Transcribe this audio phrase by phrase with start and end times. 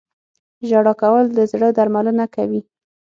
[0.67, 2.61] •ژړا کول د زړه درملنه کوي.